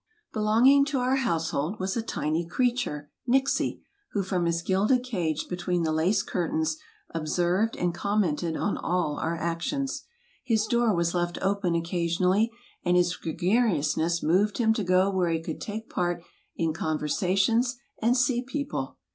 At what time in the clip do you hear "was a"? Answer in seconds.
1.79-2.01